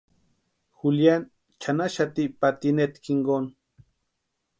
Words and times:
Juliani 0.77 1.27
chʼanaxati 1.61 2.23
patinetani 2.39 3.01
jinkoni. 3.03 3.49